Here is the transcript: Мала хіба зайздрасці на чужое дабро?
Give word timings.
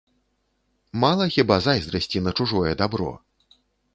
Мала 1.03 1.27
хіба 1.35 1.57
зайздрасці 1.67 2.23
на 2.27 2.31
чужое 2.39 2.71
дабро? 2.81 3.13